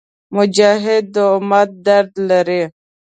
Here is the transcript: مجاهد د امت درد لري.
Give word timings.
مجاهد 0.35 1.05
د 1.13 1.15
امت 1.35 1.69
درد 1.85 2.11
لري. 2.29 2.63